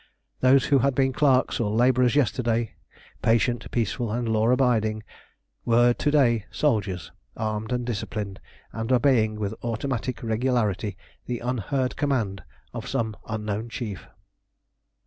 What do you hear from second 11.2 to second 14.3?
the unheard command of some unknown chief.